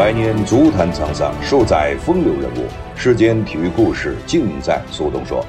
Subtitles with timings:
[0.00, 2.66] 百年足坛沧桑，数载风流人物。
[2.96, 5.44] 世间体育故事，尽在苏东说。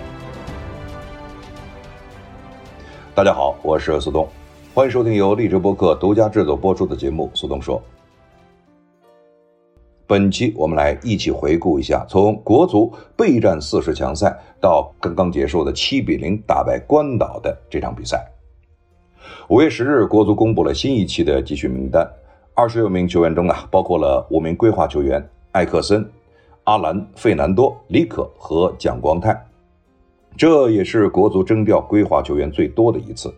[3.16, 4.28] 大家好，我是苏东，
[4.74, 7.78] 欢迎收听由荔枝播客独家制作播出的节目《苏东说》。
[10.06, 18.22] 本期我们来一起回顾一下，从国足备战四十强赛到刚刚结束的七比零打败关岛的这场比赛。
[19.48, 22.06] 五月十日，国足公布了新一期的集训名单。
[22.62, 26.08] 二十六名球员中啊，包括了五名规划球员艾克森、
[26.66, 29.36] 阿兰、费南多、里可和蒋光太，
[30.38, 33.34] 这也是国足征调规划球员最多的一次。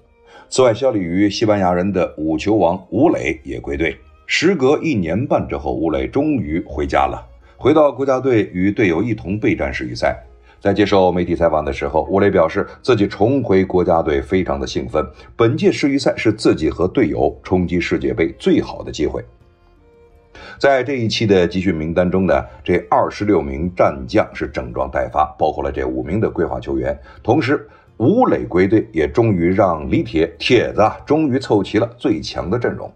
[0.49, 3.95] 此外，效力于西班牙人的五球王吴磊也归队。
[4.27, 10.21] 时隔一年半之后，吴磊终于回家了，回到国家队与队友一同备战世预赛。
[10.63, 15.05] 在接受媒体采访的时候，吴磊表示自己重回国家队非常的兴奋。
[15.35, 19.21] 本届世预赛是自己和队友冲击世界杯最好的机会。
[20.57, 26.97] 在这一期的集训名单中呢，这二十六名战将是整装待发，包括了这五名的规划球员。
[27.21, 27.67] 同时，
[27.97, 32.89] 吴磊归队也终于让李铁铁子终于凑齐了最强的阵容。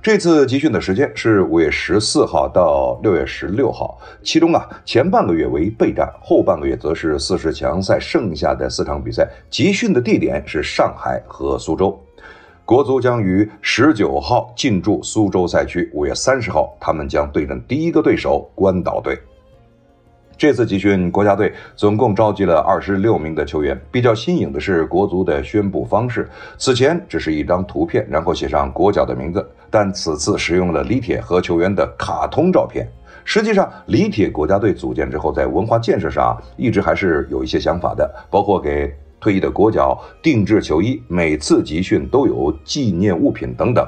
[0.00, 9.28] 这次集训的时间是五月十四号到六月十六号，其中啊前半个月为备战，后半个月则是四十强赛剩下的四场比赛。
[9.50, 11.98] 集训的地点是上海和苏州，
[12.64, 19.18] 国足将于十九号进驻苏州赛区，五月三十号他们将对阵第一个对手关岛队。
[20.38, 23.76] 这次集训，国家队总共召集了二十六名的球员。
[23.90, 32.88] 比较新颖的是，国足的宣布方式，此前只是一张图片，然后写上国脚的名字，但此次使用了李铁和球员的卡通照片。
[33.24, 43.84] 实际上，李铁国家队组建之后，在文化建设上一直还是有一些想法的，包括给退役的国脚定制球衣，每次集训都有纪念物品等等。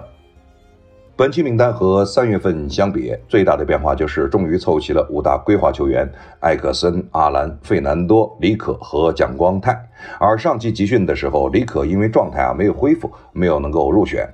[1.20, 6.10] 本期名单和三月份相比，最大的变化就是终于凑齐了五大规划球员：
[6.40, 9.78] 艾克森、阿兰、费南多、李可和蒋光太。
[10.18, 14.26] 而上期集训的时候，李可因为状态啊没有恢复，没有能够入选。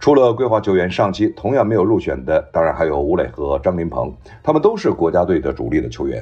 [0.00, 6.20] 除了规划球员，上期同样没有入选的，当然还有吴磊和张琳芃，他们都是国家队的主力的球员，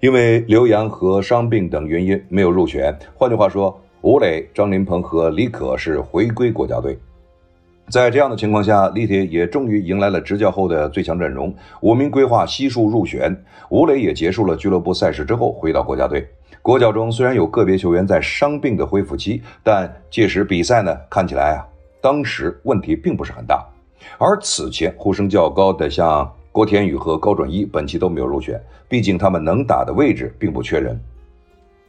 [0.00, 2.94] 因为留洋和伤病等原因没有入选。
[3.14, 6.98] 换句话说，吴磊、张琳芃和李可是回归国家队。
[7.90, 13.34] 在这样的情况下，李铁也终于迎来了执教后的最强阵容，五名规划悉数入选。
[13.70, 16.28] 吴磊也结束了俱乐部赛事之后回到国家队。
[16.60, 21.64] 国脚中虽然有个别球员在伤病的恢复期，但届时比赛呢，看起来啊，
[22.02, 23.66] 当时问题并不是很大。
[24.18, 30.98] 而此前呼声较高的像郭田雨和高准翼，本期都没有入选，毕竟他们能打的位置并不缺人。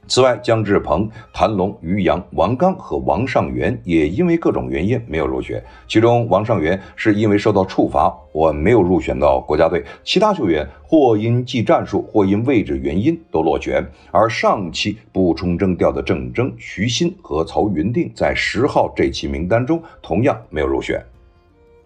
[0.10, 5.64] 此外，姜志鹏、谭龙、于洋、王刚和王上元也因为各种原因没有入选。
[5.88, 9.86] 其中，王上元是因为受到处罚，我没有入选到国家队。
[10.04, 13.88] 其他球员或因技战术，或因位置原因都落选。
[14.10, 21.00] 而上期补充征调的郑铮、徐新和曹云定在十号这期名单中同样没有入选。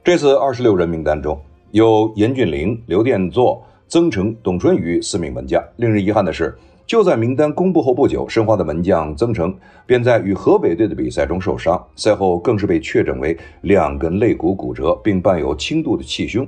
[0.02, 1.38] 这次二十六人名单中
[1.72, 5.62] 有严俊凌、刘殿座、曾诚、董春雨四名门将。
[5.76, 6.58] 令人遗憾的是。
[6.86, 9.56] 就在名单公布后不久，申花的门将曾诚
[9.86, 16.46] 便在与河北队的比赛中受伤，赛后更是被确诊为两根肋骨骨折，并伴有轻度的气胸。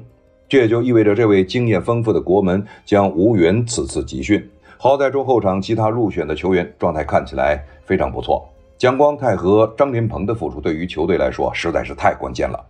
[0.48, 4.48] 这也就意味着这位经验丰富的国门将无缘此次集训。
[4.78, 8.48] 好在中后场其他入选的球员状态看起来非常不错，
[8.78, 12.64] 蒋光太和张琳芃的复出对于球队来说实在是太关键了。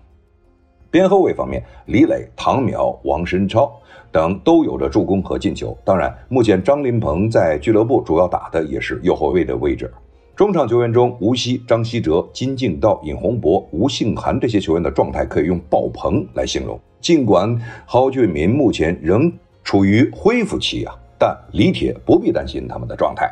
[0.91, 3.69] 边后卫方面，李磊、唐淼、王申超
[4.15, 5.77] 等都有着助攻和进球。
[5.83, 9.91] 当然，目前张琳芃在俱乐部主要打的也是右后卫的位置。
[10.37, 16.79] 中场球员中，吴曦、张稀哲、金敬道、尹洪博、吴兴涵这些球员的状态可以用爆棚来形容。
[17.01, 19.29] 尽管蒿俊闵目前仍
[19.65, 23.29] 处于恢复期啊，但李铁不必担心他们的状态。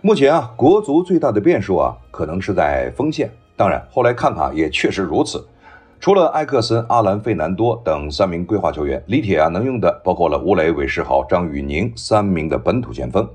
[0.00, 3.30] 目前啊，国足最大的变数啊，可能是在锋线。
[3.54, 5.46] 当然，后来看看也确实如此。
[5.98, 13.28] 除了埃克森、阿兰、费南多等三名规划球员，李铁啊能用的包括了吴磊、韦世豪、张宇宁三名的本土前锋。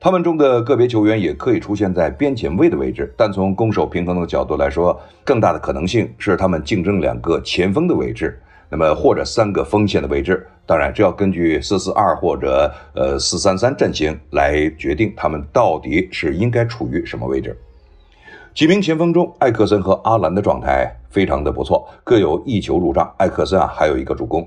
[0.00, 10.46] 他们中的个别球员也可以出现在边前卫的位置，但从攻守平衡的角度来说，更大的可能性是他们竞争两个前锋的位置，那么或者三个锋线的位置。
[10.64, 17.56] 当然，这要根据四四二或者呃四三三阵型来决定他们到底是应该处于什么位置。
[18.54, 23.10] 几名前锋中，艾克森和阿兰的状态非常的不错，各有一球入账。
[23.16, 24.46] 艾克森啊，还有一个助攻。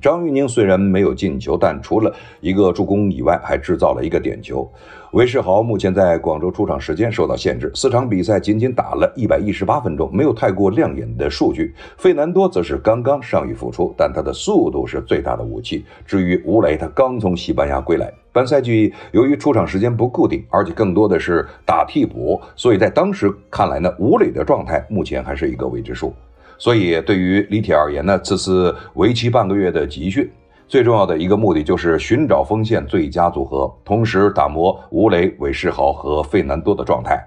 [0.00, 4.68] 张玉宁虽然没有进球，但除了一个助攻以外，还制造了一个点球。
[5.12, 11.74] 韦世豪目前在广州出场时间受到限制，四场比赛仅仅打了一百一十八分钟，没有太过亮眼的数据。
[11.98, 15.84] 费南多则是刚刚伤愈复出，但他的速度是最大的武器。
[16.06, 26.14] 至于吴磊，他刚从西班牙归来，本赛季由于出场时间不固定，而且更多的是打替补，所以在当时看来呢，吴磊的状态目前还是一个未知数。
[26.60, 30.30] 所以，对于李铁而言呢，此次为期半个月的集训，
[30.68, 37.18] 最重要的一个目的就是寻找锋线最佳组合，同时打磨吴磊、韦世豪和费南多的状态。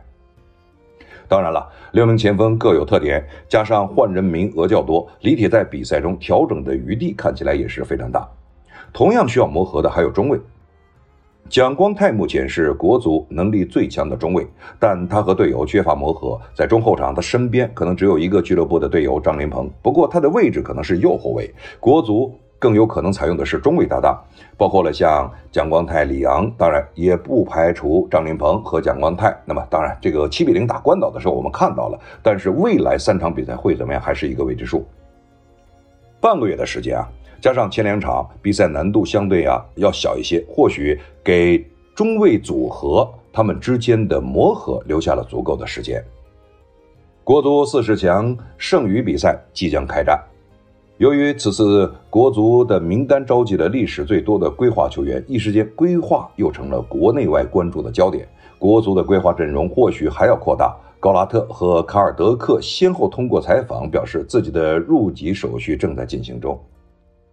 [1.27, 8.30] 当然了，六名前锋各有特点，加上换人名额较多，李铁在比赛中调整的余地看起来也是非常大。
[8.94, 10.39] 同样需要磨合的还有中卫。
[11.54, 14.44] 蒋光太目前是国足能力最强的中卫，
[14.80, 24.20] 但他和队友缺乏磨合，在中后场他身边可能只有一个俱乐部的队友张琳芃，不过他的位置可能是右后卫，国足更有可能采用的是中卫搭档，
[24.58, 29.32] 包括了像蒋光太、李昂，当然也不排除张琳芃和蒋光太。
[29.46, 34.84] 那么当然，这个七比零打关岛的时候我们看到了，但是未来三场比赛会怎么样，还是一个未知数。
[36.20, 37.08] 半个月的时间啊。
[37.44, 41.62] 加上前两场比赛难度相对啊要小一些，或许给
[41.94, 46.01] 中卫组合他们之间的磨合留下了足够的时间。
[47.22, 50.18] 国足四十强剩余比赛即将开战，
[51.00, 58.25] 由于此次国足的名单召集了历史最多的规划球员，一时间规划又成了国内外关注的焦点。
[58.57, 60.74] 国足的规划阵容或许还要扩大。
[60.98, 66.57] 高拉特和卡尔德克先后通过采访表示，自己的入籍手续正在进行中。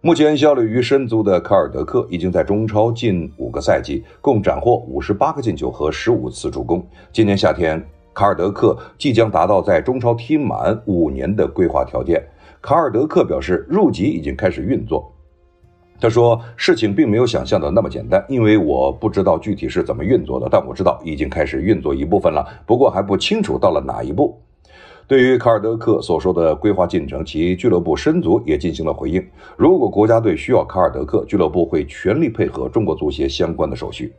[0.03, 6.83] 目前效力于深足的卡尔德克已经在中超近五个赛季，共斩获五十八个进球和十五次助攻。
[7.11, 7.79] 今年夏天，
[8.11, 12.19] 卡尔德克即将达到在中超踢满五年的规划条件。
[12.63, 15.07] 卡尔德克表示，入籍已经开始运作。
[15.99, 24.35] 他说：“事情并没有想象的那么简单，因为我不知道具体是怎么运作的，但我知道已经开始运作一部分了，不过还不清楚到了哪一步。”
[25.07, 29.25] 对于卡尔德克所说的规划进程，其俱乐部深足也进行了回应。
[29.57, 34.13] 如果国家队需要卡尔德克，俱乐部会全力配合中国足协相关的手续。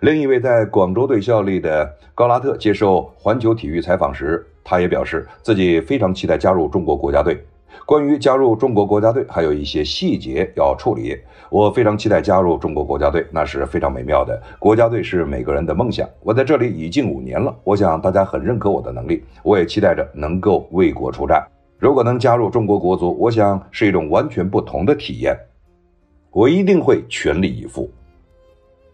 [0.00, 7.38] 另一位在广州队效力的高拉特接受环球体育采访时，他也表示自己非常期待加入中国国家队。
[7.86, 11.16] 关于加入中国国家队，还有一些细节要处理。
[11.50, 14.40] 我非常期待加入中国国家队，那是非常美妙的。
[14.58, 16.08] 国家队是每个人的梦想。
[16.22, 19.24] 我在这里已经五年了，我想大家很认可我的能力。
[19.42, 21.44] 我也期待着能够为国出战。
[21.78, 25.36] 如果能加入中国国足，我想是一种完全不同的体验。
[26.30, 27.90] 我一定会全力以赴。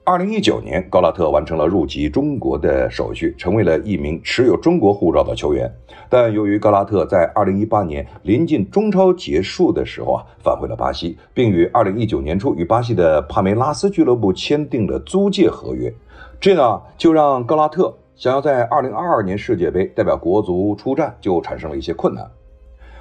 [0.08, 5.68] 二零一九年，高拉特完成了入籍中国的手续，成为了一名持有中国护照的球员。
[6.08, 15.92] 但由于高拉特在二零一八年临近中超结束的时候啊，返回了巴西，并于二零一九年初与巴西的帕梅拉斯俱乐部签订了租借合约，
[16.38, 22.24] 这呢就让高拉特想要在二零二二年世界杯代表国足出战就产生了一些困难。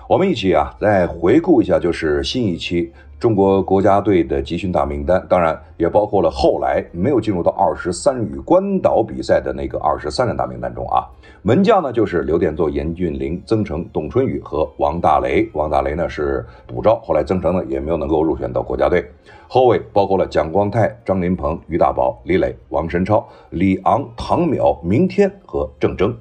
[0.08, 11.08] 我们一起啊，再回顾一下，就是新一期中国国家队的集训大名单，当然也包括了后来没有进入到二十三与关岛比赛的那个二十三人大名单中啊。
[11.42, 15.50] 门将呢，就是刘殿座、严俊凌、曾诚、董春雨和王大雷。
[15.54, 19.06] 王大雷呢是补招，后来曾诚呢也没有能够入选到国家队。
[19.48, 26.14] 后卫包括了蒋光太、张琳芃、于大宝、李磊、王神超、李昂、唐淼、明天和郑铮。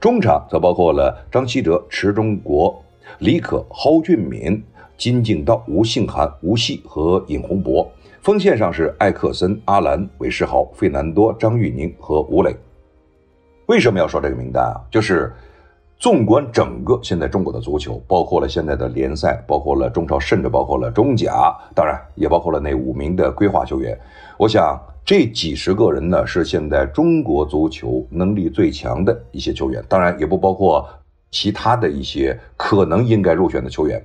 [0.00, 2.82] 中场则包括了张稀哲、池忠国。
[3.18, 4.62] 李可、蒿俊闵、
[4.96, 7.90] 金敬道、吴信涵、吴曦和尹洪博。
[8.20, 12.54] 锋线上是艾克森、阿兰、韦世豪、费南多、张玉宁和吴磊。
[13.66, 14.80] 为什么要说这个名单啊？
[14.90, 15.32] 就是
[15.98, 23.98] 纵观整个现在中国的足球，包括了现在的联赛，包括了中超，甚至包括了中甲，当然也包括了那五名的规划球员。
[24.36, 30.88] 我想这几十个人呢，是现在中国足球能力最强的一些球员，当然也不包括。
[31.34, 33.98] 其他的一些可能应该入选的球员，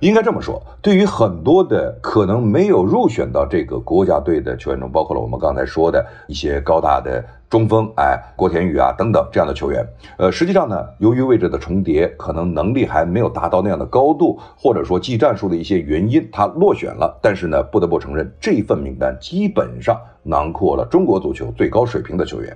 [0.00, 9.86] 应该这么说，对于很多的可能没有入选到这个国家队的球员中，包括了我们刚才说的一些高大的中锋，哎，郭田雨啊等等这样的球员。
[10.18, 17.18] 呃，实际上呢，由于位置的重叠，可能能力还没有达到那样的高度，或者说技战术的一些原因，他落选了。
[17.22, 22.54] 但是呢，不得不承认，这份名单基本上囊括了中国足球最高水平的球员。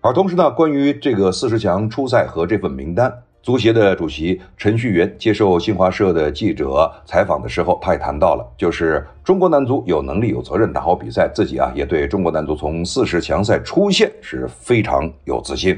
[0.00, 15.76] 而同时呢，关于这个四十强初赛和这份名单，足协的主席陈戌源接受新华社的记者采访的时候，他也谈到了，就是中国男足有能力、有责任打好比赛，自己啊也对中国男足从四十强赛出线是非常有自信。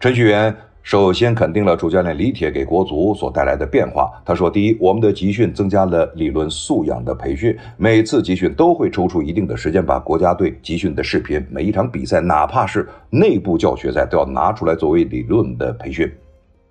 [0.00, 0.54] 陈戌源。
[0.80, 4.10] 首先肯定了主教练李铁给国足所带来的变化。
[4.24, 16.10] 他说：“第一，我们的集训增加了理论素养的培训，每次集训都会抽出一定的时间，把国家队集训的视频，每一场比赛，哪怕是内部教学赛，都要拿出来作为理论的培训，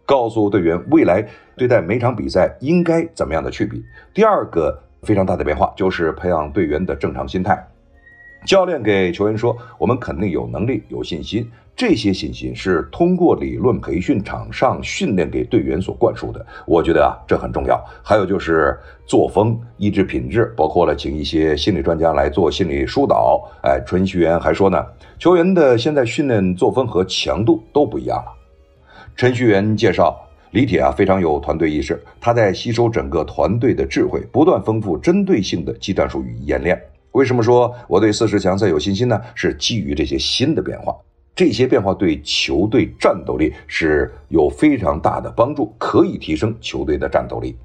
[0.08, 1.24] 告诉队员未来
[1.56, 3.84] 对待每场比赛应该怎么样的去比。
[4.14, 7.62] 第二个非常大的变化就是培养队员的正常心态。
[8.46, 11.46] 教练给球员说：‘我们肯定有能力，有信心。’
[11.76, 17.80] 这些信心是通过理论培训场上训练给队员所灌输的，我觉得啊这很重要。
[18.02, 23.48] 还有就是作风、意志品质，包括了请一些心理专家来做心理疏导。
[23.62, 24.84] 哎，程序员还说呢，
[25.20, 28.37] 球员的现在训练作风和强度都不一样了。
[29.17, 30.15] 程序员介绍，
[30.51, 36.79] 李铁啊非常有团队意识，他在吸收整个团队的智慧，不断丰富针对性的技战术与演练。
[37.13, 39.19] 为什么说我对四十强赛有信心呢？
[39.33, 40.95] 是基于这些新的变化。
[41.36, 47.57] 这些变化对球队战斗力是有非常大的帮助，可以提升球队的战斗力。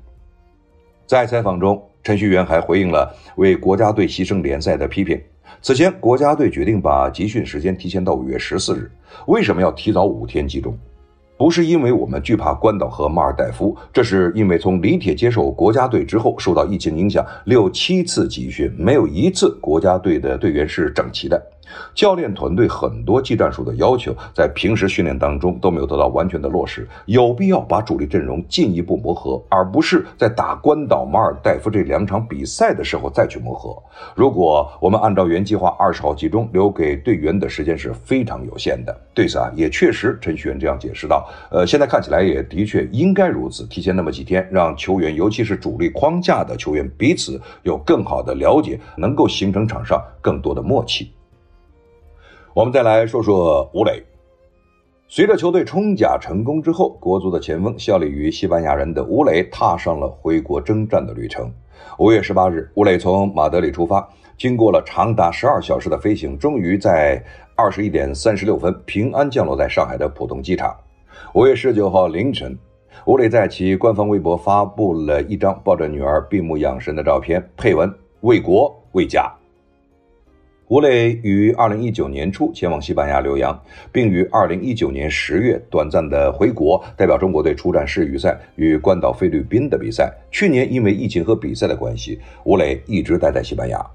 [1.07, 5.21] 在采访中，陈旭元还回应了为国家队牺牲联赛的批评。
[5.61, 8.91] 此前，国家队决定把集训时间提前到五月十四日，
[9.27, 10.75] 为什么要提早五天集中？
[11.43, 21.43] 不是因为我们惧怕关岛和马尔代夫，这是因为从李铁接受国家队之后，受到疫情影响，六七次集训，没有一次国家队的队员是整齐的。
[21.95, 33.77] 教练团队很多技战术的要求，在平时训练当中都没有得到完全的落实，有必要把主力阵容进一步磨合，而不是在打关岛、马尔代夫这两场比赛的时候再去磨合。
[34.15, 38.97] 如果我们按照原计划二十号集中，留给队员的时间是非常有限的。
[39.15, 51.13] 对此啊，也确实陈旭元这样解释道：“呃，现在看起来也的确应该如此，提前那么几天，让球员，尤其是主力框架的球员彼此有更好的了解，能够形成场上更多的默契。”
[52.55, 54.03] 我们再来说说吴磊。
[55.09, 61.51] 随着球队冲甲成功之后，国足的前锋效力于西班牙人的吴磊踏上了回国征战的旅程。
[61.99, 64.07] 五月十八日，吴磊从马德里出发，
[64.37, 67.25] 经过了长达十二小时的飞行，终于在
[67.57, 70.77] 二十一点三十六分平安降落在上海的浦东机场。
[71.33, 72.55] 五月十九号凌晨，
[73.07, 77.91] 吴磊在其官方微博发布了一张抱着女儿闭目养神的照片，配文
[78.21, 79.33] ：“为国为家。”
[80.73, 83.63] 吴磊于二零一九年初前往西班牙留洋，
[83.93, 90.11] 并于二零一九年十月短暂的回国，代表中国队出战世预赛与关岛菲律宾的比赛。
[90.31, 93.87] 去年因为疫情和比赛的关系，吴磊一直待在西班牙。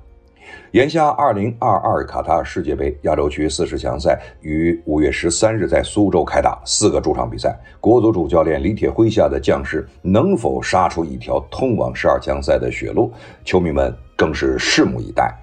[0.74, 13.12] 眼下，二零二二卡塔尔世界杯亚洲区四十强赛于五月十三日在苏州开打，四个主场比赛，国足主教练李铁麾下的将士能否杀出一条通往十二强赛的血路？
[13.43, 15.34] 球迷们更是拭目以待。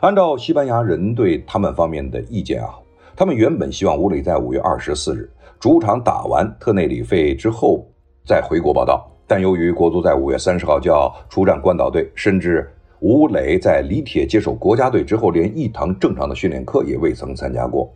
[0.00, 2.74] 按照西班牙人对他们方面的意见啊，
[3.16, 7.86] 他们原本希望吴磊在五月二十四日主场打完特内里费之后
[8.24, 17.92] 再回国报道，但由于国足在五月三十号就要出战关岛队，甚至吴磊在李铁接手国家队之后，连一堂正常的训练课也未曾参加过，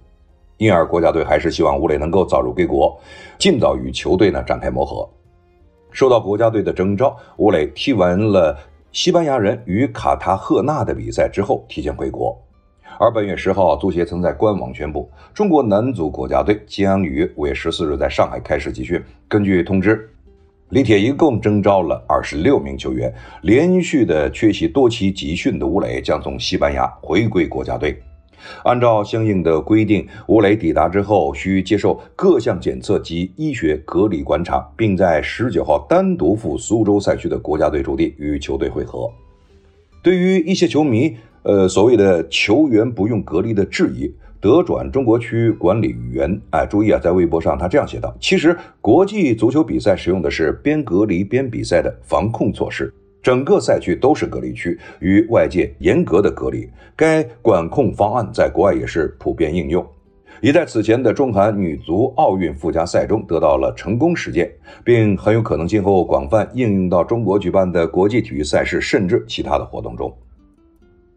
[0.57, 2.99] 因而国家队还是希望吴磊能够早日归国，
[3.39, 5.09] 尽早与球队呢展开磨合。
[5.93, 8.57] 受到国家队的征召，吴磊踢完了。
[8.97, 12.35] 西班牙人与卡塔赫纳的比赛之后提前回国，
[12.99, 18.99] 而本月十号，足协曾在官网宣布，中国男足国家队将于五月十四日在上海开始集训。
[19.29, 20.09] 根据通知，
[20.71, 23.13] 李铁一共征召了二十六名球员，
[23.43, 28.03] 连续的缺席多期集训的吴磊将从西班牙回归国家队。
[28.65, 39.11] 按照相应的规定，吴磊抵达之后需接受各项检测及医学隔离观察，并在十九号单独赴苏州赛区的国家队驻地与球队会合。
[40.03, 52.93] 对于一些球迷，呃，所谓的球员不用隔离的质疑，德转中国区管理员，哎，注意啊，在微博上他这样写道：其实国际足球比赛使用的是边隔离边比赛的防控措施。
[53.27, 56.71] 整个赛区都是隔离区，与外界严格的隔离。
[56.95, 59.85] 该管控方案在国外也是普遍应用，
[60.41, 64.49] 已在此前的中韩女足奥运附加赛中得到了成功实践，
[64.85, 70.17] 并很有可能今后广泛应用到中国举办的国际体育赛事，甚至其他的活动中。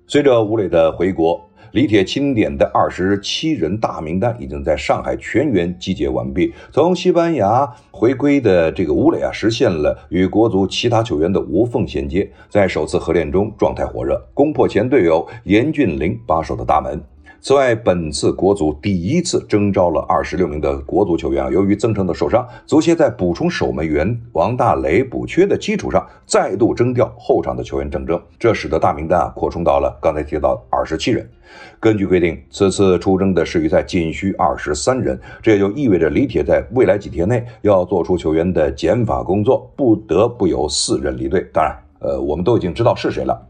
[0.07, 1.39] 随着吴磊的回国。
[1.71, 6.53] 李铁钦点的二十七人大名单已经在上海全员集结完毕。
[6.71, 17.01] 从西班牙回归的这个吴磊啊，实现了与国足其他球员的无缝衔接，在首次合练中状态火热，攻破前队友严俊凌把守的大门。
[17.41, 31.27] 此外，本次国足第一次征召了二十六名的国足球员啊，由于曾诚的受伤，足协在补充守门员王大雷补缺的基础上，再度征调后场的球员郑铮，这使得大名单啊扩充到了刚才提到二十七人。
[31.79, 41.47] 根据规定，此次出征的世预赛仅需二十三人，这也就意味着李铁在未来几天内要做出球员的减法工作，不得不有四人离队。
[41.53, 43.47] 当然，呃，我们都已经知道是谁了，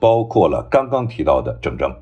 [0.00, 1.94] 包括了刚刚提到的郑铮。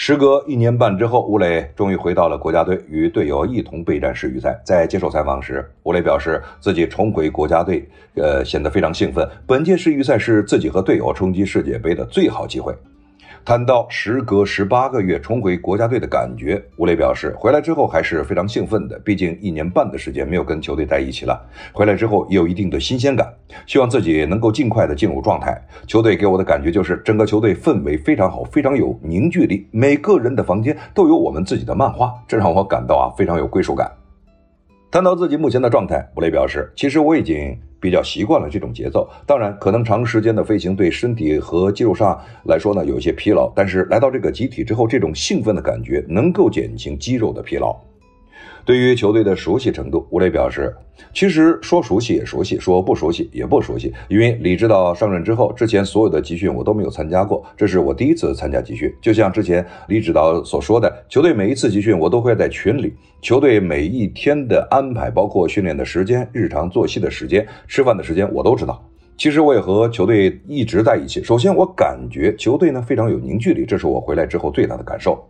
[0.00, 4.56] 时隔一年半之后，吴磊终于回到了国家队，与队友一同备战世预赛。
[4.64, 9.28] 在接受采访时，吴磊表示自己重回国家队，呃，显得非常兴奋。
[9.44, 12.72] 本届世预赛是自己和队友冲击世界杯的最好机会。
[13.44, 18.98] 谈到时隔十八个月重回国家队的感觉，吴磊表示，回来之后还是非常兴奋的。
[18.98, 21.40] 毕竟一年半的时间没有跟球队在一起了，
[21.72, 23.26] 回来之后也有一定的新鲜感。
[23.66, 25.58] 希望自己能够尽快的进入状态。
[25.86, 29.66] 球队给我的感觉就是整个球队氛围非常好，非常有凝聚力。
[29.70, 33.90] 每个人的房间都有我们自己的漫画，这让我感到啊非常有归属感。
[34.90, 37.58] 谈到自己目前的状态，吴磊表示，其实我已经。
[37.80, 47.76] 比较习惯了这种节奏，当然，可能长时间的飞行对身体和肌肉上来说呢有一些疲劳，但是来到这个集体之后，这种兴奋的感觉能够减轻肌肉的疲劳。
[48.68, 50.76] 对于球队的熟悉程度，吴磊表示，
[51.14, 53.90] 其实说熟悉也熟悉，说不熟悉也不熟悉。
[54.08, 58.94] 因为李指导上任之后，之前所有的集训我都没有参加过，这是我第一次参加集训。
[59.00, 68.86] 就像之前李指导所说的，球队每一次集训我都会在群里，球队每一天的安排，包括训练的时间、日常作息的时间、吃饭的时间，我都知道。
[69.16, 71.24] 其实我也和球队一直在一起。
[71.24, 75.26] 首先，我感觉球队呢非常有凝聚力，这是我回来之后最大的感受。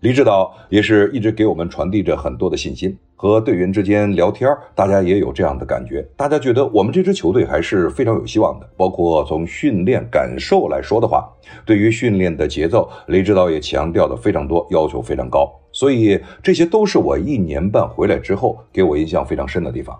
[0.00, 8.70] 李指导也是一直给我们传递着很多的信心，和队员之间聊天，大家也有这样的感觉，大家觉得我们这支球队还是非常有希望的。
[8.76, 11.28] 包括从训练感受来说的话，
[11.64, 19.98] 对于训练的节奏，李指导也强调的非常多，要求非常高，所以这些都是我一年半回来之后给我印象非常深的地方。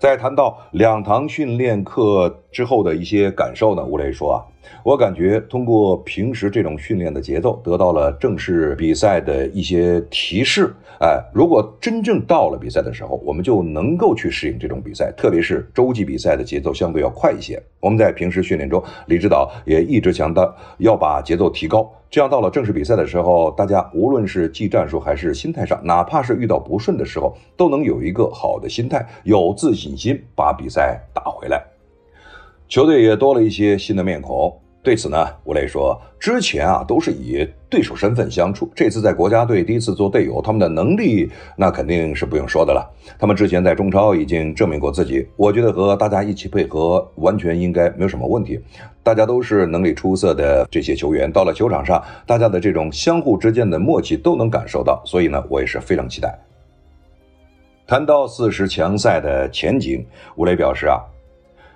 [0.00, 4.42] 在谈到两堂训练课之后的一些感受呢，吴磊说啊，
[4.82, 10.74] 我感觉通过平时这种训练的节奏，得到了正式比赛的一些提示。
[11.00, 17.62] 哎，如果真正到了比赛的时候，我们就能够去适应这种比赛，特别是洲际比赛的节奏相对要快一些。
[17.80, 21.90] 我们在平时训练中，李指导也一直强调要把节奏提高。
[22.10, 31.62] 这样到了正式比赛的时候，大家无论是技战术还是心态上，哪怕是遇到不顺的时候，都能有一个好的心态，有自信心把比赛打回来。
[32.70, 34.56] 球队也多了一些新的面孔。
[34.80, 42.88] 对此呢，吴磊说，之前啊都是以对手身份相处，这次在国家队第一次做队友，他们的能力那肯定是不用说的了。
[43.18, 48.58] 他们之前在中超已经证明过自己，我觉得和大家一起配合完全应该没有什么问题。
[49.02, 56.38] 大家都是能力出色的这些球员，到了球场上，大家的这种相互之间的默契都能感受到，所以呢，我也是非常期待。
[57.84, 60.06] 谈到四十强赛的前景，
[60.36, 61.00] 吴磊表示啊。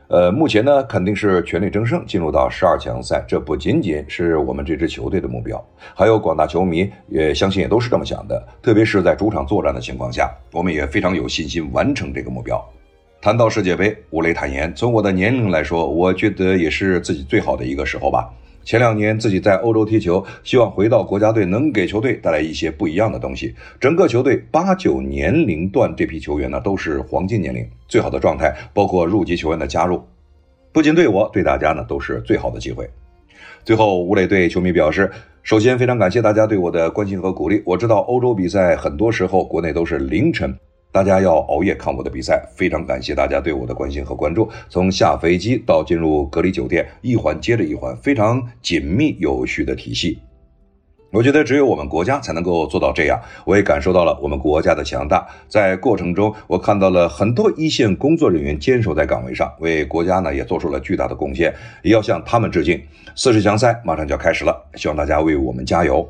[0.09, 3.25] 呃，目前呢，肯定是全力争胜，进入到十二强赛。
[3.27, 5.64] 这不仅仅是我们这支球队的目标，
[5.95, 8.47] 还有广大球迷也相信也都是这么想的。
[8.62, 12.62] 特别是在主场作战的情况下，我们也非常有信心完成这个目标。
[13.21, 18.31] 谈到世界杯，吴磊坦言，从我的年龄来说，我觉得也是自己最好的一个时候吧。
[18.64, 23.55] 前两年自己在欧洲踢球，希望回到国家队能给球队带来一些不一样的东西。
[23.79, 30.03] 整个球队八九年龄段这批球员呢都是黄金年龄，最好的状态，包括入籍球员的加入，
[30.72, 32.88] 不仅对我对大家呢都是最好的机会。
[33.64, 35.11] 最后，吴磊对球迷表示，
[35.42, 37.62] 首先非常感谢大家对我的关心和鼓励。
[37.66, 40.55] 我知道欧洲比赛很多时候国内都是凌晨。
[40.95, 44.49] 大家要熬夜看我的比赛，非常感谢大家对我的关心和关注。
[44.69, 50.21] 从下飞机到进入隔离酒店，一环接着一环，非常紧密有序的体系。
[51.11, 53.21] 我觉得只有我们国家才能够做到这样。
[53.45, 55.27] 我也感受到了我们国家的强大。
[55.49, 61.53] 在过程中，我看到了很多一线工作人员坚守在岗位上，为国家呢也做出了巨大的贡献，
[61.83, 62.81] 也要向他们致敬。
[63.17, 66.09] 四十强赛马上就要开始了，希望大家为我们加油。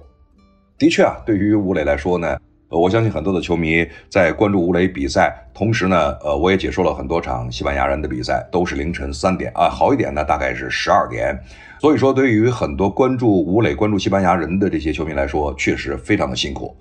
[0.76, 2.36] 的确啊，对于吴磊来说呢。
[2.68, 11.38] 呃我相信很多的球迷在关注吴磊比赛，同时呢，呃，我也解说了很多场西班牙人的比赛，都是凌晨三点啊，好一点呢，大概是十二点。
[11.78, 16.74] 所以说，对于很多关注吴磊、关注西班牙人的这些球迷来说，确实非常的辛苦。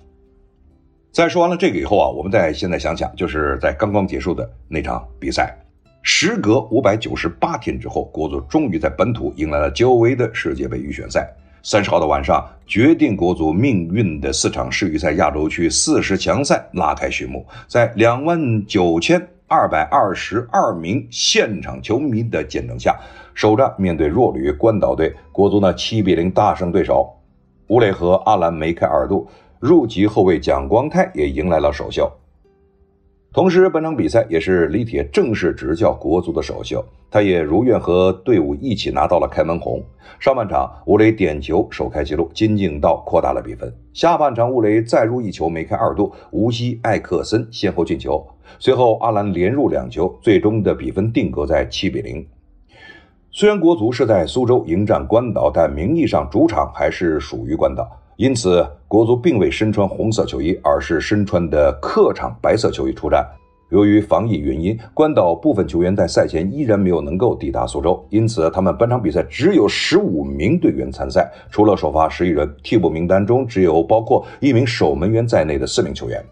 [1.12, 5.54] 在说完了这个以后啊，我们再现在想想，就是在刚刚结束的那场比赛，
[6.02, 11.30] 时隔五百九十八天之后，国足终于在本土迎来了久违的世界杯预选赛。
[11.66, 17.42] 三十号的晚上，决定国足命运的四场世预赛亚洲区四十强赛拉开序幕。
[17.66, 22.94] 在两万九千二百二十二名现场球迷的见证下，
[23.32, 27.10] 首战面对弱旅关岛队，国足呢七比零大胜对手。
[27.68, 29.26] 吴磊和阿兰梅开二度，
[29.58, 32.12] 入籍后卫蒋光太也迎来了首秀。
[33.34, 39.82] 同时，本场比赛也是李铁正式执教国足的首秀，他也如愿和队伍一起拿到了开门红。
[40.20, 43.74] 上半场，吴磊点球首开纪录，金敬道扩大了比分。
[43.92, 48.24] 下半场，吴磊再入一球，梅开二度，无锡艾克森先后进球，
[48.60, 52.24] 随后阿兰连入两球，最终的比分定格在七比零。
[53.32, 58.00] 虽然国足是在苏州迎战关岛，但名义上主场还是属于关岛。
[58.16, 63.26] 因此，国足并未身穿红色球衣，而是身穿的客场白色球衣出战。
[63.70, 76.24] 由于防疫原因，关岛部分球员在赛前依然没有能够抵达苏州，因此他们本场比赛只有十五名队员参赛，除了首发十一人，替补名单中只有包括一名守门员在内的四名球员。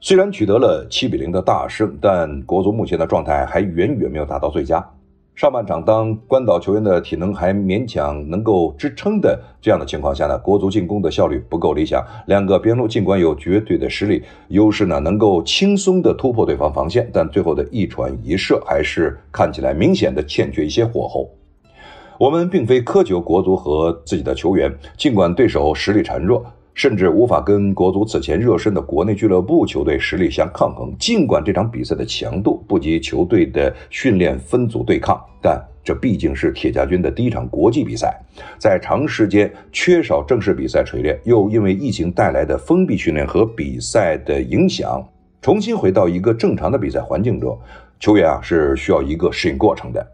[0.00, 4.82] 虽然取得了七比零的大胜，但国足目前的状态还远远没有达到最佳。
[5.38, 12.04] 上半场，当关岛球员的体能还勉强能够支撑的这样的情况下呢，国足进攻的效率不够理想。
[12.26, 21.30] 两个边路尽管有绝对的实力优势呢，能够轻松的突破对方防线，但最后的一传一射还是看起来明显的欠缺一些火候。
[22.18, 26.44] 我们并非苛求国足和自己的球员，尽管对手实力孱弱。
[26.78, 30.94] 甚至无法跟国足此前热身的国内俱乐部球队实力相抗衡。
[30.96, 38.16] 尽管这场比赛的强度不及球队的训练分组对抗，但这毕竟是铁家军的第一场国际比赛，
[38.60, 45.04] 在长时间缺少正式比赛锤炼，又因为疫情带来的封闭训练和比赛的影响，
[45.42, 47.58] 重新回到一个正常的比赛环境中，
[47.98, 50.06] 球员啊是需要一个适应过程的。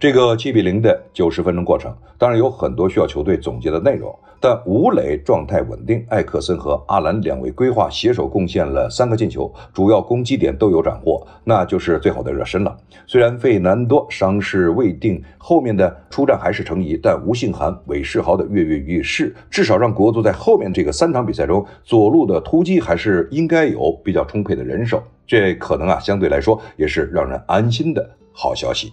[0.00, 4.16] 这个七比零的九十分钟过程，当然有很多需要球队总结的内容。
[4.40, 12.76] 但吴磊状态稳定，艾克森和阿兰两位规划携手贡献了三个进球，主要攻击点都有斩获，那就是最好的热身了。
[13.08, 28.92] 虽然费南多伤势未定，后面的出战还是成疑，但吴兴涵、韦世豪的跃跃欲试，至少让国足在后面这个三场比赛中，左路的突击还是应该有比较充沛的人手，这可能啊相对来说也是让人安心的好消息。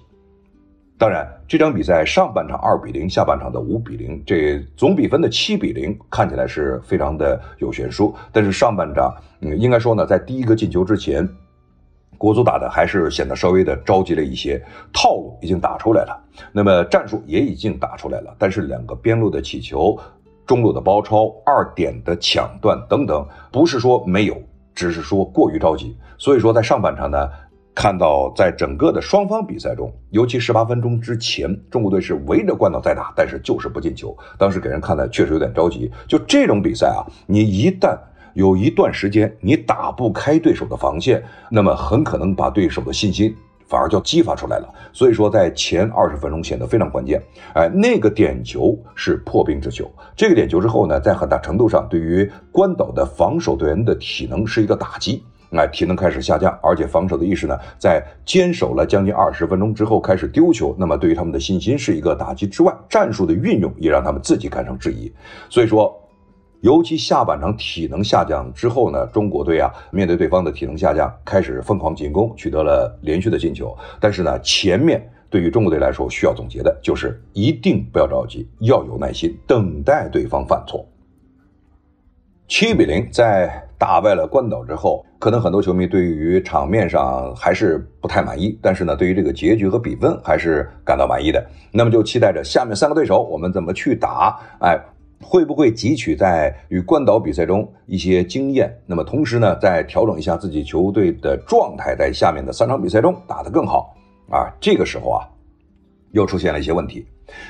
[0.97, 8.15] 当然，这场比赛上半场二比零，下半场的五比零，这总比分的七比零看起来是非常的有悬殊。
[8.31, 11.27] 但是上半场，嗯，应该说呢，在第一个进球之前，
[12.17, 14.57] 国足打的还是显得稍微的着急了一些，
[14.93, 16.17] 套路已经打出来了，
[16.53, 18.33] 那么战术也已经打出来了。
[18.39, 19.99] 但是两个边路的起球、
[20.45, 24.41] 中路的包抄、二点的抢断等等，不是说没有，
[24.73, 25.93] 只是说过于着急。
[26.17, 27.29] 所以说，在上半场呢。
[27.75, 34.17] 看到在整个的双方比赛中，尤其十八分钟之前，中国队是围着关岛在打，但是就是不进球。
[34.39, 35.91] 当时给人看的确实有点着急。
[36.07, 37.97] 就这种比赛啊，你一旦
[38.33, 43.35] 有一段时间你打不开对手的防线，那么很可能把对手的信心
[43.67, 44.73] 反而就激发出来了。
[44.93, 47.21] 所以说，在前二十分钟显得非常关键。
[47.53, 49.91] 哎，那个点球是破冰之球。
[50.15, 55.21] 这个点球之后呢，在很大程度上对于关岛的防守队员的体能是一个打击。
[55.51, 65.11] 哎，体能开始下降，而且防守的意识呢，在坚守了将近二十分钟之后开始丢球，那么对于他们的信心是一个打击之外，战术的运用也让他们自己产生质疑。
[65.49, 65.97] 所以说，
[66.61, 73.77] 尤其下半场体能下降之后呢，中国队啊，面对对方的体能下降，开始疯狂进攻，取得了连续的进球。
[73.99, 80.85] 但是呢，前面对于中国队来说需要总结的就是一定不要着急，要有耐心，等待对方犯错。
[82.47, 91.45] 七比零在打败了关岛之后，可能很多球迷对于场面上还是不太满意，但是呢，对于这个结局和比分还是感到满意的。
[91.71, 94.79] 那么就期待着下面三个对手我们怎么去打，哎，
[95.21, 98.73] 会不会汲取在与关岛比赛中一些经验？
[98.85, 103.93] 那么同时呢，再调整一下自己球队的状态，在下面的三场比赛中打得更好
[104.29, 104.47] 啊。
[104.61, 105.27] 这个时候啊，
[106.11, 107.05] 又出现了一些问题。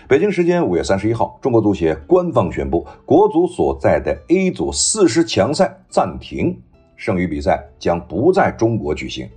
[0.07, 6.57] 北京时间五月三十一号，中国足协官方宣布，国足所在的 A 组四十强赛暂停，
[6.95, 9.27] 剩余比赛将不在中国举行，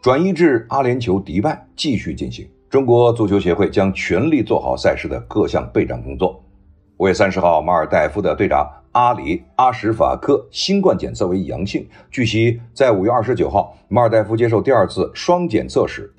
[0.00, 2.48] 转移至阿联酋迪拜继续进行。
[2.70, 6.42] 中国足球协会将全力做好赛事的各项备战工作。
[6.96, 11.86] 五月三十号，马尔代夫的队长阿里阿什法克新冠检测为阳性。
[12.10, 16.11] 据悉，在五月二十九号，马尔代夫接受第二次双检测时。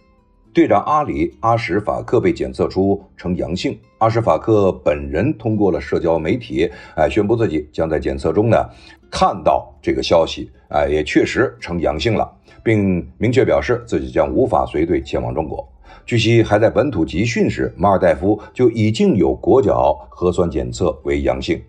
[0.53, 8.69] 队长阿里阿什法克被检测出呈阳性，阿什法克本人通过了社交媒体，哎，宣布自己将在检测中呢
[9.09, 12.31] 看到这个消息，哎，也确实呈阳性了，
[12.63, 15.67] 并明确表示自己将无法随队前往中国。
[16.05, 21.59] 据悉，还在本土集训时，马尔代夫就已经有国脚核酸检测为阳性。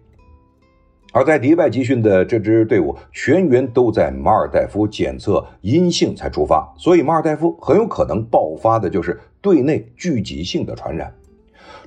[1.15, 11.15] 而在迪拜集训的这支队伍全员都在马尔代夫检测阴性才出发，所以马尔代夫很有可能爆发的就是队内聚集性的传染。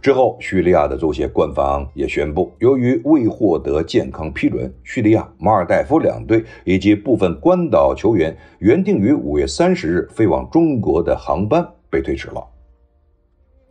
[0.01, 12.41] 之后，叙利亚的足协官方也宣布，由于未获得健康批准，叙利亚、马尔代夫两队以及部分关岛球员原定于五月三十日飞往中国的航班被推迟了。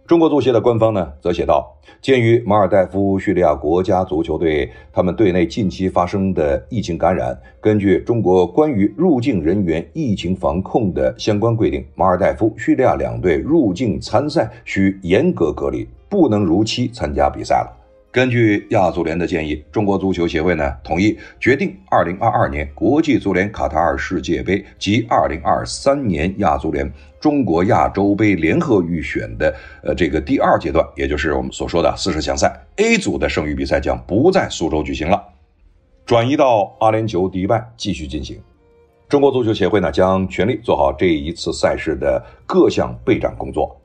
[0.07, 17.76] 中国足协的官方呢，则写道：鉴于马尔代夫叙利亚国家足球队他们队内近期发生的疫情感染，根据中国关于入境人员疫情防控的相关规定，马尔代夫叙利亚两队入境参赛需严格隔离，不能如期参加比赛了。
[18.17, 35.23] 根据亚足联的建议，中国足球协会呢同意决定，二零二二年国际足联卡塔尔世界杯及二零二三年亚足联中国亚洲杯联合预选的呃这个第二阶段，也就是我们所说的四十强赛 A 组的剩余比赛将不在苏州举行了，
[36.07, 38.41] 转移到阿联酋迪拜继续进行。
[39.11, 43.79] 中国足球协会呢将全力做好这一次赛事的各项备战工作。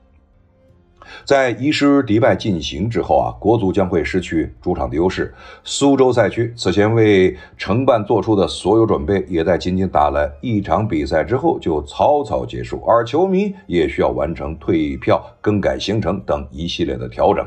[1.24, 5.34] 在移师迪拜进行之后啊，国足将会失去主场的优势。
[5.64, 17.46] 苏州赛区此前为承办做出的所有准备，也在仅仅打了一场比赛之后就草草结束，而球迷也需要完成退票、更改行程等一系列的调整。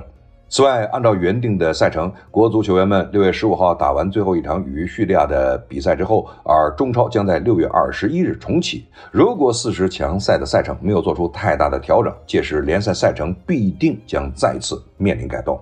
[0.48, 8.87] 此外，按照原定的赛程，国足球员们六月十五号打完最后一场与叙利亚的比赛之后，而中超将在六月二十一日重启。
[9.11, 15.61] 如果四十强赛的赛程没有做出太大的调整，届时联赛赛程必定将再次面临改动，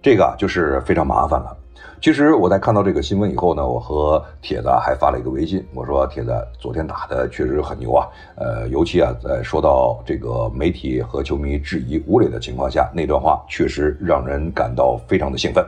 [0.00, 1.56] 这个就是非常麻烦了。
[2.00, 8.06] 其实我在看到这个新闻以后呢，我和铁子还发了一个微信，我说铁子昨天打的确实很牛啊，
[8.36, 15.64] 呃，尤其啊在说到这个媒体和球迷质疑吴磊的情况下，那段话确实让人感到非常的兴奋。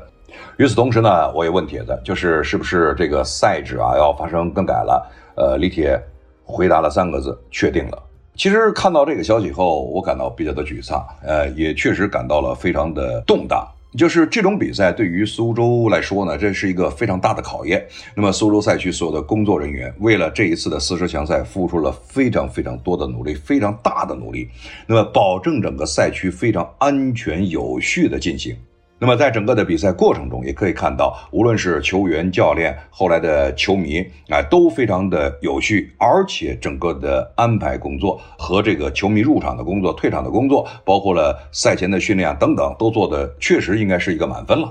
[0.56, 5.10] 与此同时呢，我也问铁子，就是是不是这个赛制啊要发生更改了？
[5.34, 6.00] 呃，李铁
[6.44, 8.00] 回答了三个字：确定了。
[8.36, 13.66] 其实看到这个消息后，我感到比较的沮丧，呃，也确实感到了非常的动荡。
[13.96, 17.84] 就是这种比赛对于苏州来说呢，这是一个非常大的考验。
[18.14, 24.48] 那么苏州赛区所有的工作人员为了这一次的四十强赛付出了非常非常多的努力，非常大的努力，
[24.86, 28.56] 那么保证整个赛区非常安全有序的进行。
[29.02, 44.70] 那么，在整个的比赛过程中，也可以看到，无论是球员、教练，后来的球迷，啊，都非常的有序，而且整个的安排工作和这个球迷入场的工作、退场的工作，包括了赛前的训练啊等等，都做的确实应该是一个满分了。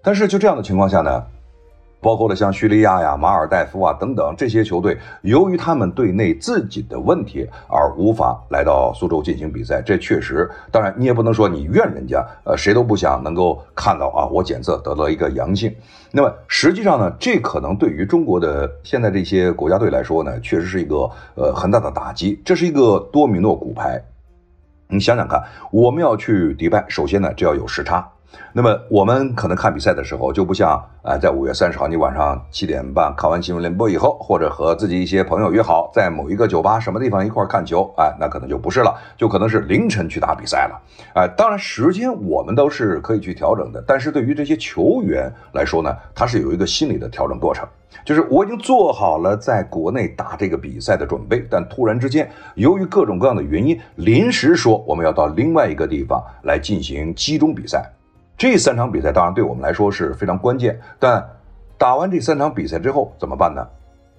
[0.00, 1.24] 但是，就这样的情况下呢？
[2.04, 15.74] 包括了像叙利亚呀、马尔代夫啊等等这些球队，由于他们队内自己的问题而无法来到苏州进行比赛，这确实，当然你也不能说你怨人家，呃，谁都不想能够看到啊，我检测得到一个阳性。
[16.10, 23.98] 那么实际上呢，这可能对于中国的现在这些国家队来说呢，确实是一个呃很大的打击，这是一个多米诺骨牌。
[24.88, 28.06] 你想想看，我们要去迪拜，首先呢，这要有时差。
[28.52, 40.80] 那么我们可能看比赛的时候就不像啊，在五月三十号你晚上七点半看完新闻联播以后，或者和自己一些朋友约好在某一个酒吧什么地方一块看球，哎，那可能就不是了，就可能是凌晨去打比赛了，
[41.14, 47.66] 哎，当然时间我们都是可以去调整的，但是对于这些球员来说呢，他是有一个心理的调整过程，
[48.04, 57.84] 就是我已经做好了在国内打这个比赛的准备，但突然之间由于各种各样的原因，临时说我们要到另外一个地方来进行集中比赛。
[58.36, 61.24] 这三场比赛当然对我们来说是非常关键，但
[61.78, 63.66] 打完这三场比赛之后怎么办呢？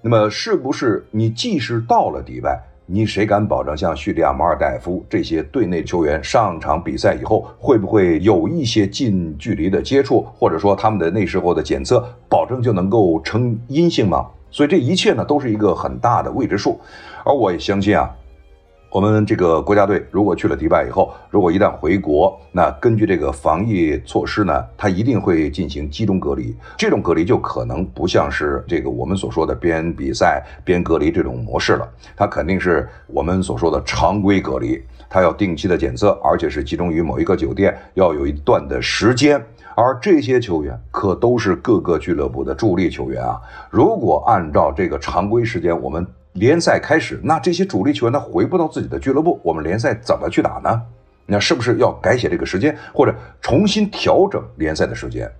[0.02, 14.26] 那么是不是你即使到了迪拜，你谁敢保证像叙利亚、马尔代夫这些队内球员上场比赛以后会不会有一些近距离的接触，或者说他们的那时候的检测保证就能够呈阴性吗？
[14.50, 16.80] 所以这一切呢都是一个很大的未知数，
[17.24, 18.10] 而我也相信啊。
[18.88, 26.56] 我们这个国家队如果去了迪拜以后，如果一旦回国，那根据这个防疫措施呢，他一定会进行集中隔离。
[26.78, 34.82] 这种隔离就可能不像是这个我们所说的边比赛边隔离这种模式了，它肯定是我们所说的常规隔离。
[35.10, 39.44] 它要定期的检测，而且是集中于某一个酒店，要有一段的时间。
[39.74, 43.38] 而这些球员可都是各个俱乐部的主力球员啊！
[43.70, 46.06] 如果按照这个常规时间，我们。
[46.36, 50.82] 联赛开始，那这些主力球员他回不到自己的俱乐部，我们联赛怎么去打呢？
[51.24, 55.30] 那是不是要改写这个时间，或者重新调整联赛的时间？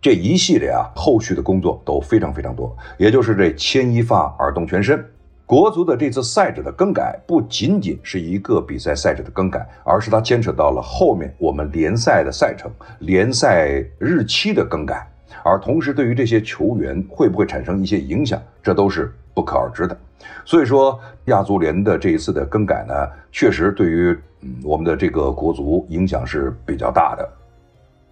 [0.00, 2.74] 这一系列啊，后续的工作都非常非常多。
[2.96, 5.04] 也就是这牵一发而动全身，
[5.44, 15.06] 国足的这次赛制的更改，不仅仅是一个比赛赛制的更改，而是它牵扯到了后面我们联赛的赛程、联赛日期的更改，
[15.44, 19.14] 而同时对于这些球员会不会产生一些影响，这都是。
[19.34, 19.96] 不可而知的。
[20.44, 22.94] 所以说，亚足联的这一次的更改呢，
[23.32, 27.28] 确实对于嗯我们的这个国足影响是比较大的。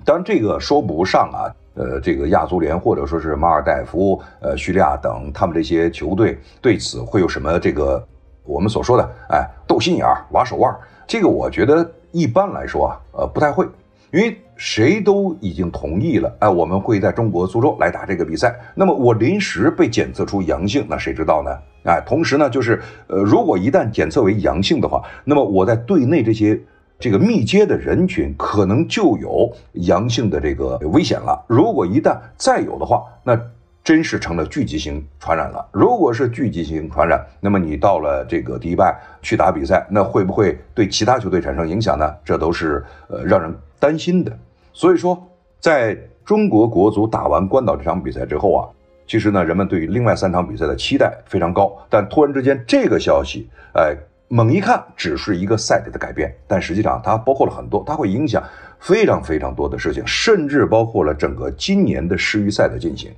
[0.05, 8.05] 当然，这个说不上啊，呃，这个亚足联或者说是马尔代夫、呃叙利亚等他们这些球队对此会有什么这个
[8.45, 10.81] 我们所说的哎斗心眼儿、挖手腕儿？
[11.07, 13.67] 这个我觉得一般来说啊，呃不太会，
[14.13, 18.55] 因为谁都已经同意了，哎，我们会在中国苏州来打这个比赛。
[18.75, 21.51] 那么我临时被检测出阳性，那谁知道呢？
[21.85, 26.61] 哎，同时呢，就是呃，如果一旦检测为阳性的话，那么我在队内这些。
[27.01, 31.45] 这个密接的人群可能就有阳性的这个危险了。
[31.49, 33.37] 如果一旦再有的话，那
[33.85, 35.67] 真是成了聚集性传染了。
[35.73, 42.15] 如果是聚集性传染，那么你到了这个迪拜去打比赛，那会不会对其他球队产生影响呢？
[42.25, 44.37] 这都是呃让人担心的。
[44.73, 45.21] 所以说，
[45.61, 48.69] 在中国国足打完关岛这场比赛之后啊，
[49.07, 51.77] 其实呢，人们对于另外三场比赛的期待非常高。
[51.91, 53.97] 但突然之间这个消息，哎。
[54.35, 58.43] 猛一看，只是一个赛制的改变，但实际上它包括了很多，它会影响
[58.81, 63.13] 非常非常多的事情，甚至包括了整个今年的世预赛的进行。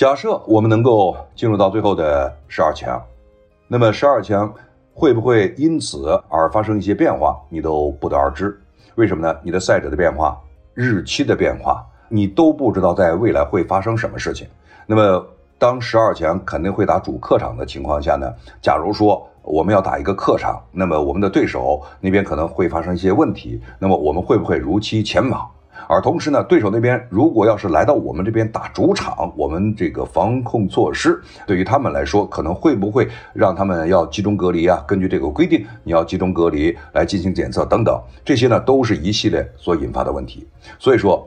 [0.00, 2.98] 假设我们能够进入到最后的十二强，
[3.68, 4.50] 那么十二强
[4.94, 8.58] 会不会因此而发生一些变化，你都不得而知。
[8.94, 9.38] 为什么呢？
[9.42, 10.40] 你的赛制的变化、
[10.72, 14.48] 日期的变化，你都不知道在未来会发生什么事情。
[14.86, 15.22] 那么
[15.58, 18.32] 当十二强肯定会打主客场的情况下呢？
[18.62, 19.26] 假如说。
[19.42, 25.50] 我们要打一个客场，那么我们的对手那边可能会发生一些问题，那么我们会不会如期前往？
[25.88, 34.84] 而同时呢，对手那边如果要是来到我们这边打主场，我们这个防控措施对于他们来说，可能会不会让他们要集中隔离啊？
[34.86, 40.46] 根据这个规定，你要集中隔离来进行检测等等，这些呢都是一系列所引发的问题。
[40.78, 41.26] 所以说，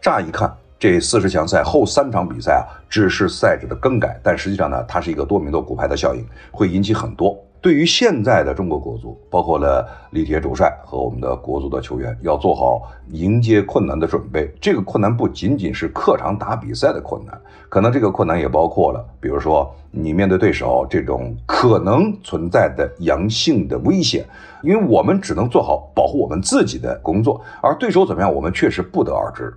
[0.00, 0.54] 乍一看。
[0.78, 7.34] 这四十强赛后三场比赛啊，只是赛制的更改，但实际上呢，它是一个多米诺骨牌的效应，会引起很多。
[7.66, 14.48] 对于现在的中国国足，包括了李铁主帅和我们的国足的球员，要做好迎接困难的准备。
[14.60, 17.36] 这个困难不仅仅是客场打比赛的困难，
[17.68, 24.24] 可能这个困难也包括了，比如说你面对对手这种可能存在的阳性的危险，
[24.62, 29.52] 因为我们只能做好保护我们自己的工作，而对手怎么样，我们确实不得而知。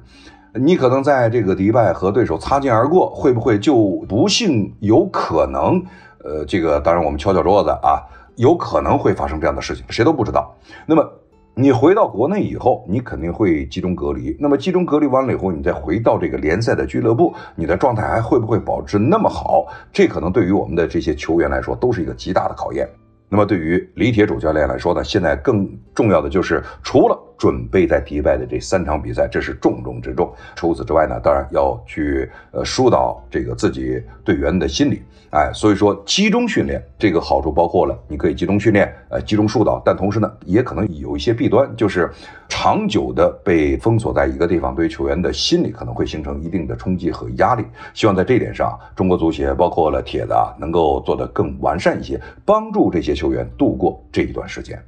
[0.56, 5.80] 你可能在这个迪拜和对手擦肩而过，会不会就不幸有可能？
[6.24, 8.04] 呃，这个当然我们敲敲桌子啊，
[8.36, 10.54] 有可能会发生这样的事情，谁都不知道。
[10.86, 11.10] 那么
[11.56, 14.36] 你回到国内以后，你肯定会集中隔离。
[14.40, 19.66] 那么集中隔离完了以后，你再回到这个联赛的俱乐部，你的状态还会不会保持那么好？
[19.92, 22.88] 这可能对于我们的这些球员来说，都是一个极大的考验。
[23.28, 30.32] 那么对于李铁主教练来说呢，现在更重要的就是除了准备在迪拜的这三场比赛，这是重中之重。
[30.56, 35.02] 除此之外呢，当然要去呃疏导这个自己队员的心理。
[35.32, 42.12] 哎，所以说集中训练这个好处包括了，你可以集中训练，呃，集中疏导，但同时呢，也可能有一些弊端，就是
[42.50, 47.64] 长久的被封锁在一个地方，对于球员的心理可能会形成一定的冲击和压力。
[47.94, 54.84] 希望在这点上，中国足协包括了铁子啊，能够做得更完善一些，帮助这些球员度过这一段时间。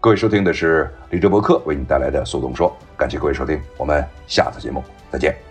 [0.00, 5.47] 各位收听的是李哲博客为你带来的速动说，感谢各位收听，我们下次节目再见。